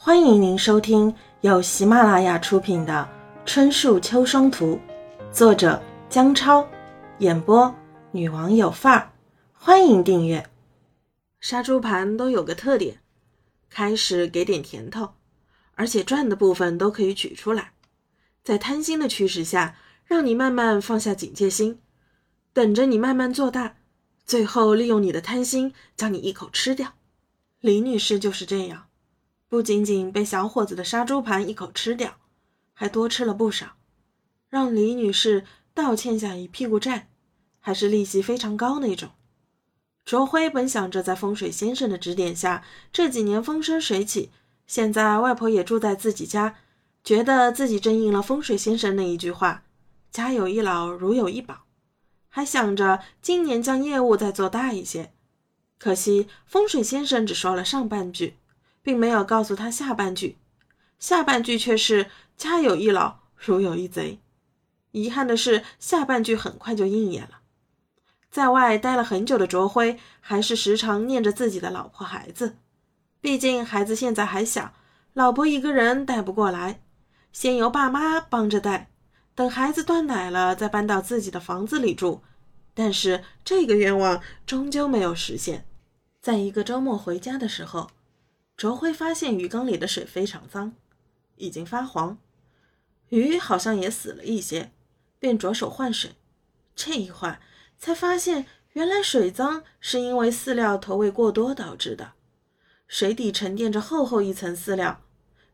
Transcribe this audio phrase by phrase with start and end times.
[0.00, 3.06] 欢迎您收听由喜马拉雅出品的
[3.44, 4.78] 《春树秋霜图》，
[5.32, 6.64] 作者姜超，
[7.18, 7.74] 演播
[8.12, 9.10] 女王有范儿。
[9.52, 10.48] 欢迎订阅。
[11.40, 13.00] 杀猪盘都有个特点，
[13.68, 15.14] 开始给点甜头，
[15.74, 17.72] 而且赚的部分都可以取出来，
[18.44, 21.80] 在贪心的驱使下，让你慢慢放下警戒心，
[22.52, 23.74] 等着你慢慢做大，
[24.24, 26.92] 最后利用你的贪心将你一口吃掉。
[27.58, 28.84] 李女士就是这样。
[29.48, 32.18] 不仅仅被小伙子的杀猪盘一口吃掉，
[32.74, 33.76] 还多吃了不少，
[34.50, 37.08] 让李女士倒欠下一屁股债，
[37.58, 39.10] 还是利息非常高那种。
[40.04, 44.30] 卓辉本想着在风水先生的指点下，这几年风生水起，
[44.66, 46.56] 现在外婆也住在自己家，
[47.02, 49.64] 觉得自己真应了风水先生那一句话
[50.10, 51.64] ：“家有一老，如有一宝。”
[52.28, 55.12] 还想着今年将业务再做大一些，
[55.78, 58.36] 可惜风水先生只说了上半句。
[58.88, 60.38] 并没有告诉他下半句，
[60.98, 62.06] 下半句却是
[62.38, 64.18] “家有一老，如有一贼”。
[64.92, 67.40] 遗憾的是，下半句很快就应验了。
[68.30, 72.56] 在外待了很久的卓辉，还是时常念着自己的老婆孩子。
[73.20, 74.72] 毕竟孩子现在还小，
[75.12, 76.80] 老婆一个人带不过来，
[77.30, 78.90] 先由爸妈帮着带，
[79.34, 82.22] 等孩子断奶了，再搬到自己的房子里住。
[82.72, 85.66] 但是这个愿望终究没有实现。
[86.22, 87.90] 在一个周末回家的时候。
[88.58, 90.74] 卓辉发现鱼缸里的水非常脏，
[91.36, 92.18] 已经发黄，
[93.10, 94.72] 鱼好像也死了一些，
[95.20, 96.16] 便着手换水。
[96.74, 97.40] 这一换，
[97.78, 102.14] 才发现原来水脏是因为饲料投喂过多导致的。
[102.88, 105.04] 水底沉淀着厚厚一层饲料，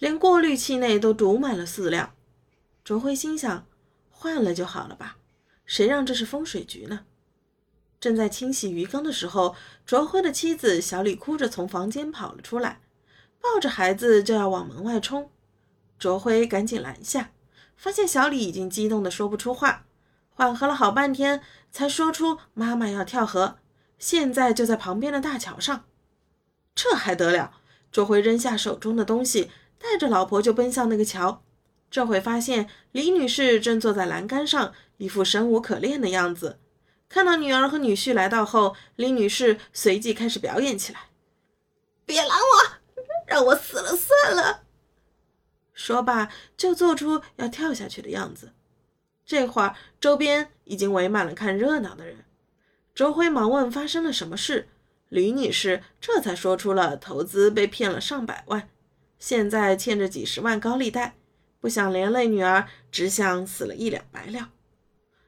[0.00, 2.16] 连过滤器内都堵满了饲料。
[2.82, 3.64] 卓辉心想：
[4.10, 5.18] 换了就好了吧，
[5.64, 7.06] 谁让这是风水局呢？
[8.00, 9.54] 正在清洗鱼缸的时候，
[9.86, 12.80] 卓辉的妻子小李哭着从房间跑了出来。
[13.40, 15.30] 抱着孩子就要往门外冲，
[15.98, 17.30] 卓辉赶紧拦下，
[17.76, 19.86] 发现小李已经激动的说不出话，
[20.30, 23.58] 缓和了好半天才说出妈妈要跳河，
[23.98, 25.84] 现在就在旁边的大桥上。
[26.74, 27.54] 这还得了？
[27.90, 31.42] 卓辉扔下手中的东西，带着老婆就奔向那个桥。
[31.90, 36.60] 这会发现李女士正坐在栏杆上，一副生无可恋的样子。
[37.08, 41.08] 看到女儿和女婿来到后，李女士随即开始表演起来
[42.04, 42.78] ：“别拦我！”
[43.28, 44.64] 让我死了算了。
[45.74, 48.52] 说罢，就做出要跳下去的样子。
[49.24, 52.24] 这会儿，周边已经围满了看热闹的人。
[52.94, 54.68] 周辉忙问发生了什么事，
[55.08, 58.68] 李女士这才说出了投资被骗了上百万，
[59.18, 61.14] 现在欠着几十万高利贷，
[61.60, 64.50] 不想连累女儿，只想死了一了百了。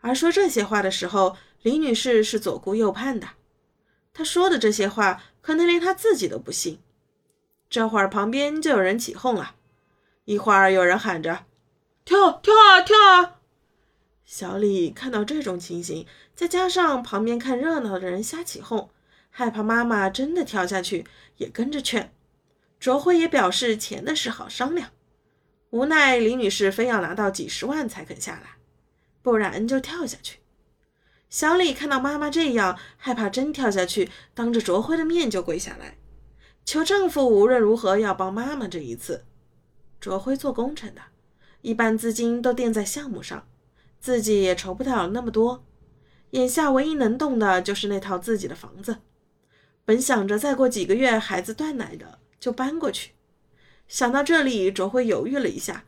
[0.00, 3.28] 而说这些话的时候，李女士是左顾右盼的。
[4.12, 6.80] 她说的这些话，可能连她自己都不信。
[7.74, 9.56] 这会儿旁边就有人起哄了，
[10.26, 11.44] 一会儿有人喊着
[12.06, 13.40] ：“跳跳啊跳啊！”
[14.24, 18.90] 小李看到这种情形，再加上旁边看热闹的人瞎起哄，
[19.28, 21.04] 害怕妈妈真的跳下去，
[21.38, 22.14] 也跟着劝。
[22.78, 24.90] 卓辉也表示钱的事好商量，
[25.70, 28.50] 无奈李女士非要拿到几十万才肯下来，
[29.20, 30.38] 不然就跳下去。
[31.28, 35.96] 小李看到妈妈这样，害怕真跳下去，当着卓辉的面就跪下来。
[36.64, 39.24] 求丈夫无论如何要帮妈妈这一次。
[40.00, 41.00] 卓辉做工程的，
[41.62, 43.46] 一般资金都垫在项目上，
[44.00, 45.64] 自己也筹不到那么多。
[46.30, 48.98] 眼下唯一能动的就是那套自己的房子。
[49.84, 53.12] 本想着再过几个月孩子断奶的就搬过去，
[53.86, 55.84] 想到这里，卓辉犹豫了一下。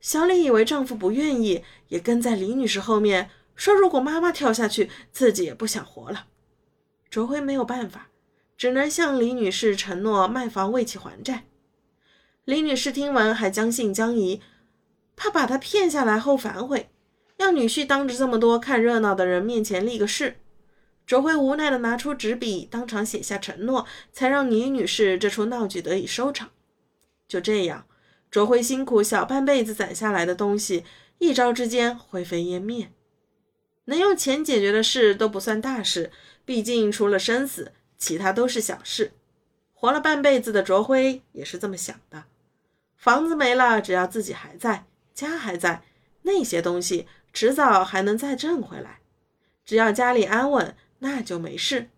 [0.00, 6.26] 小李以为丈夫不愿意，也跟在李女士后面说：“如果妈妈跳下去，自己也不想活了。”
[7.08, 8.10] 卓辉没有办法。
[8.56, 11.44] 只能向李女士承诺卖房为其还债。
[12.44, 14.40] 李女士听闻还将信将疑，
[15.16, 16.88] 怕把他骗下来后反悔，
[17.38, 20.36] 要女婿当着这么多看热闹的人面前立个誓。
[21.04, 26.50] 卓辉无奈地拿出纸笔，当场写下承诺，才让李女士这出闹剧得以收场。
[27.28, 27.86] 就这样，
[28.30, 30.84] 卓辉辛苦小半辈子攒下来的东西，
[31.18, 32.90] 一朝之间灰飞烟灭。
[33.84, 36.10] 能用钱解决的事都不算大事，
[36.44, 37.72] 毕竟除了生死。
[37.98, 39.12] 其他都是小事，
[39.72, 42.24] 活了半辈子的卓辉也是这么想的。
[42.96, 45.82] 房子没了，只要自己还在，家还在，
[46.22, 49.00] 那些东西迟早还能再挣回来。
[49.64, 51.90] 只要家里安稳，那就没事。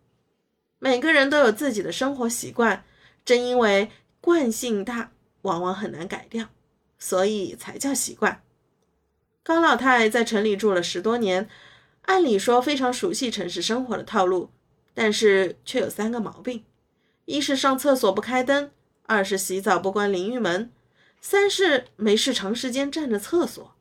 [0.78, 2.84] 每个人都有自己的生活习惯，
[3.24, 3.90] 正因为
[4.20, 5.12] 惯性大，
[5.42, 6.48] 往往很难改掉，
[6.98, 8.42] 所以才叫习惯。
[9.42, 11.48] 高老太在城里住了十多年，
[12.02, 14.50] 按理说非常熟悉城市生活的套路。
[15.00, 16.64] 但是却有三个毛病：
[17.24, 18.72] 一是上厕所不开灯，
[19.04, 20.72] 二是洗澡不关淋浴门，
[21.20, 23.76] 三是没事长时间占着厕所。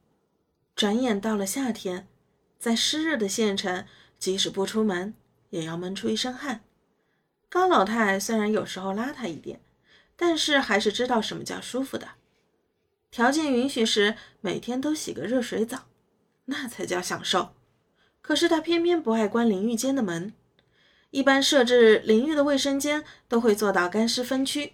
[0.75, 2.07] 转眼到了夏天，
[2.59, 3.87] 在湿热的县城，
[4.19, 5.15] 即使不出门，
[5.49, 6.61] 也要闷出一身汗。
[7.49, 9.59] 高老太虽然有时候邋遢一点，
[10.15, 12.09] 但是还是知道什么叫舒服的。
[13.09, 15.87] 条件允许时，每天都洗个热水澡，
[16.45, 17.55] 那才叫享受。
[18.21, 20.31] 可是她偏偏不爱关淋浴间的门。
[21.09, 24.73] 一般设置淋浴的卫生间都会做到干湿分区。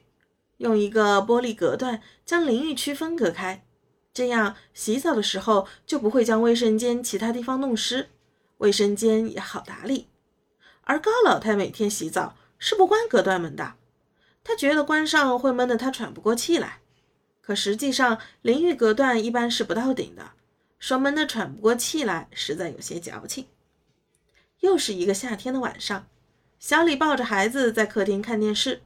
[0.57, 3.65] 用一个玻璃隔断将淋浴区分隔开，
[4.13, 8.09] 这样洗澡的时候就不会将卫生间其他地方弄湿，
[8.59, 10.07] 卫生间也好打理。
[10.83, 13.75] 而高老太每天洗澡是不关隔断门的，
[14.43, 16.79] 她觉得关上会闷得她喘不过气来。
[17.41, 20.31] 可实际上，淋浴隔断一般是不到顶的，
[20.79, 23.47] 说闷得喘不过气来，实在有些矫情。
[24.61, 26.07] 又是一个夏天的晚上，
[26.63, 28.83] 小李抱着孩子在客厅看电视。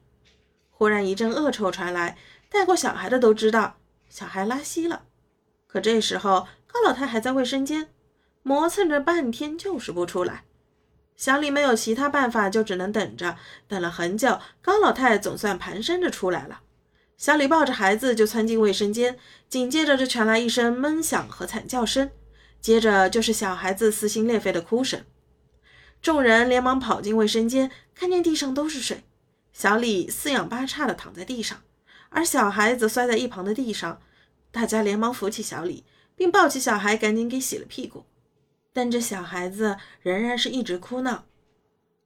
[0.72, 2.18] 忽然一阵恶臭传来，
[2.50, 3.78] 带过小孩的都知道
[4.10, 5.04] 小孩拉稀了。
[5.68, 7.90] 可这时候高老太还在卫生间
[8.42, 10.46] 磨蹭着半天，就是不出来。
[11.16, 13.38] 小李没有其他办法，就只能等着。
[13.68, 16.62] 等了很久，高老太总算蹒跚着出来了。
[17.16, 22.10] 小李抱着孩子就窜进卫生间，紧接着就传来一声闷响和惨叫声，
[22.60, 25.04] 接着就是小孩子撕心裂肺的哭声。
[26.02, 29.04] 众人连忙跑进卫生间，看见地上都是水。
[29.52, 31.64] 小李四仰八叉地躺在地上，
[32.10, 34.02] 而小孩则摔在一旁的地上。
[34.52, 35.84] 大家连忙扶起小李，
[36.16, 38.06] 并抱起小孩，赶紧给洗了屁股。
[38.72, 41.26] 但这小孩子仍然是一直哭闹。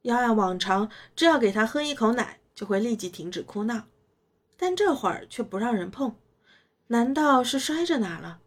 [0.02, 3.84] 要按往常，只要给他喝一口奶，就会立即停止哭闹。
[4.56, 6.16] 但这会儿却不让人碰，
[6.88, 8.40] 难道是摔着哪了？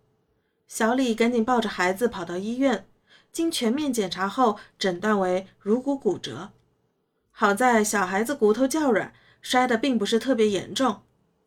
[0.67, 2.87] 小李赶紧抱着孩子跑到医院，
[3.35, 6.53] 经全面检查后，诊断为颅骨骨折。
[7.31, 11.01] 好在小孩子骨头较软，摔得并不是特别严重，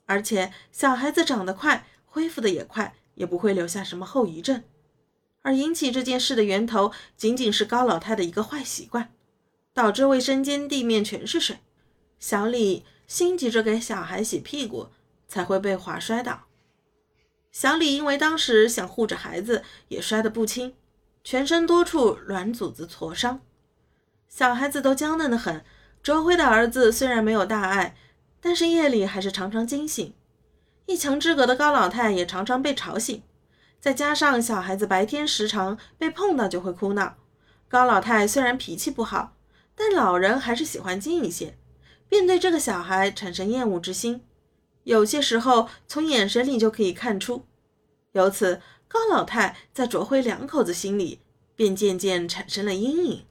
[0.05, 4.62] 而且小孩子长得快，恢复的也快，也不会留下什么后遗症。
[5.40, 9.14] 而引起这件事的源头，仅仅是高老太的一个坏习惯，
[9.73, 11.61] 导致卫生间地面全是水。
[12.19, 14.88] 小李心急着给小孩洗屁股，
[15.26, 16.49] 才会被滑摔倒。
[17.50, 20.75] 小李因为当时想护着孩子，也摔得不轻，
[21.23, 23.41] 全身多处软组织挫伤。
[24.29, 25.65] 小孩子都娇嫩得很。
[26.00, 27.97] 卓辉的儿子虽然没有大碍，
[28.41, 30.15] 但是夜里还是常常惊醒。
[30.87, 33.23] 一墙之隔的高老太也常常被吵醒，
[33.81, 37.17] 再加上小孩子白天时常被碰到就会哭闹。
[37.69, 39.37] 高老太虽然脾气不好，
[39.75, 41.59] 但老人还是喜欢静一些，
[42.09, 44.25] 便对这个小孩产生厌恶之心。
[44.85, 47.44] 有些时候从眼神里就可以看出。
[48.12, 51.20] 由此，高老太在卓辉两口子心里
[51.55, 53.25] 便渐渐产生了阴影。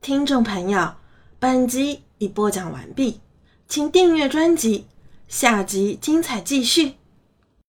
[0.00, 0.94] 听众朋友。
[1.40, 3.20] 本集已播讲完毕，
[3.68, 4.86] 请订阅专辑，
[5.28, 6.97] 下集精彩继续。